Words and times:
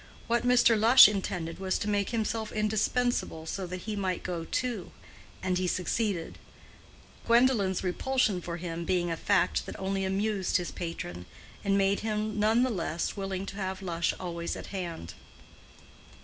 What 0.25 0.41
Mr. 0.41 0.79
Lush 0.79 1.07
intended 1.07 1.59
was 1.59 1.77
to 1.77 1.87
make 1.87 2.09
himself 2.09 2.51
indispensable 2.51 3.45
so 3.45 3.67
that 3.67 3.81
he 3.81 3.95
might 3.95 4.23
go 4.23 4.45
too, 4.45 4.91
and 5.43 5.59
he 5.59 5.67
succeeded; 5.67 6.39
Gwendolen's 7.27 7.83
repulsion 7.83 8.41
for 8.41 8.57
him 8.57 8.83
being 8.83 9.11
a 9.11 9.15
fact 9.15 9.67
that 9.67 9.79
only 9.79 10.03
amused 10.03 10.57
his 10.57 10.71
patron, 10.71 11.27
and 11.63 11.77
made 11.77 11.99
him 11.99 12.39
none 12.39 12.63
the 12.63 12.71
less 12.71 13.15
willing 13.15 13.45
to 13.45 13.57
have 13.57 13.83
Lush 13.83 14.11
always 14.19 14.55
at 14.55 14.65
hand. 14.73 15.13